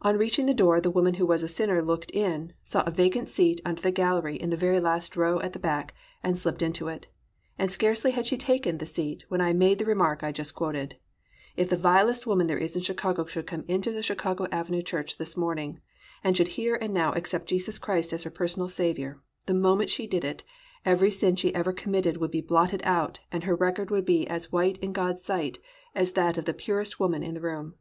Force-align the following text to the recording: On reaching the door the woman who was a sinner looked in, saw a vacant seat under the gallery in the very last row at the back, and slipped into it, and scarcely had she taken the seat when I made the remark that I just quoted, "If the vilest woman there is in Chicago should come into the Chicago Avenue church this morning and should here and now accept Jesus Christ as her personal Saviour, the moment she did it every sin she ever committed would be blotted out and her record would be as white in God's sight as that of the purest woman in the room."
On 0.00 0.18
reaching 0.18 0.46
the 0.46 0.54
door 0.54 0.80
the 0.80 0.90
woman 0.90 1.14
who 1.14 1.24
was 1.24 1.44
a 1.44 1.48
sinner 1.48 1.80
looked 1.84 2.10
in, 2.10 2.52
saw 2.64 2.82
a 2.84 2.90
vacant 2.90 3.28
seat 3.28 3.60
under 3.64 3.80
the 3.80 3.92
gallery 3.92 4.34
in 4.34 4.50
the 4.50 4.56
very 4.56 4.80
last 4.80 5.16
row 5.16 5.38
at 5.38 5.52
the 5.52 5.60
back, 5.60 5.94
and 6.20 6.36
slipped 6.36 6.62
into 6.62 6.88
it, 6.88 7.06
and 7.60 7.70
scarcely 7.70 8.10
had 8.10 8.26
she 8.26 8.36
taken 8.36 8.78
the 8.78 8.86
seat 8.86 9.24
when 9.28 9.40
I 9.40 9.52
made 9.52 9.78
the 9.78 9.84
remark 9.84 10.18
that 10.22 10.26
I 10.26 10.32
just 10.32 10.56
quoted, 10.56 10.96
"If 11.56 11.68
the 11.70 11.76
vilest 11.76 12.26
woman 12.26 12.48
there 12.48 12.58
is 12.58 12.74
in 12.74 12.82
Chicago 12.82 13.24
should 13.26 13.46
come 13.46 13.64
into 13.68 13.92
the 13.92 14.02
Chicago 14.02 14.48
Avenue 14.50 14.82
church 14.82 15.16
this 15.16 15.36
morning 15.36 15.80
and 16.24 16.36
should 16.36 16.48
here 16.58 16.74
and 16.74 16.92
now 16.92 17.12
accept 17.12 17.46
Jesus 17.46 17.78
Christ 17.78 18.12
as 18.12 18.24
her 18.24 18.30
personal 18.32 18.68
Saviour, 18.68 19.22
the 19.46 19.54
moment 19.54 19.90
she 19.90 20.08
did 20.08 20.24
it 20.24 20.42
every 20.84 21.12
sin 21.12 21.36
she 21.36 21.54
ever 21.54 21.72
committed 21.72 22.16
would 22.16 22.32
be 22.32 22.40
blotted 22.40 22.80
out 22.82 23.20
and 23.30 23.44
her 23.44 23.54
record 23.54 23.92
would 23.92 24.06
be 24.06 24.26
as 24.26 24.50
white 24.50 24.78
in 24.78 24.92
God's 24.92 25.22
sight 25.22 25.60
as 25.94 26.10
that 26.18 26.36
of 26.36 26.46
the 26.46 26.52
purest 26.52 26.98
woman 26.98 27.22
in 27.22 27.34
the 27.34 27.40
room." 27.40 27.76